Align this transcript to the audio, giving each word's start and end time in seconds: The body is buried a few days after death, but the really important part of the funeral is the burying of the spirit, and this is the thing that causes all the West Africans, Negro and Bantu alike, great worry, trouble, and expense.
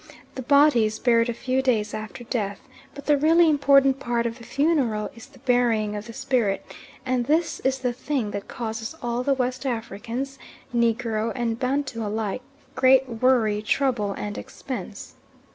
The 0.33 0.41
body 0.41 0.83
is 0.87 0.97
buried 0.97 1.29
a 1.29 1.33
few 1.35 1.61
days 1.61 1.93
after 1.93 2.23
death, 2.23 2.61
but 2.95 3.05
the 3.05 3.17
really 3.19 3.47
important 3.47 3.99
part 3.99 4.25
of 4.25 4.39
the 4.39 4.43
funeral 4.43 5.11
is 5.15 5.27
the 5.27 5.37
burying 5.37 5.95
of 5.95 6.07
the 6.07 6.13
spirit, 6.13 6.65
and 7.05 7.27
this 7.27 7.59
is 7.59 7.77
the 7.77 7.93
thing 7.93 8.31
that 8.31 8.47
causes 8.47 8.95
all 9.03 9.21
the 9.21 9.35
West 9.35 9.63
Africans, 9.63 10.39
Negro 10.73 11.31
and 11.35 11.59
Bantu 11.59 12.03
alike, 12.03 12.41
great 12.73 13.07
worry, 13.07 13.61
trouble, 13.61 14.13
and 14.13 14.39
expense. 14.39 15.13